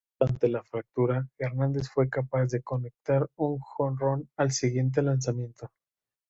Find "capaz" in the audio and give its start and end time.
2.09-2.47